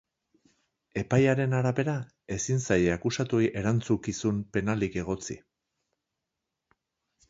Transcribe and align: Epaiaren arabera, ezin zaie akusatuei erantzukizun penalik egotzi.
Epaiaren 1.01 1.53
arabera, 1.57 1.95
ezin 2.37 2.65
zaie 2.69 2.89
akusatuei 2.97 3.45
erantzukizun 3.63 4.43
penalik 4.59 5.01
egotzi. 5.07 5.43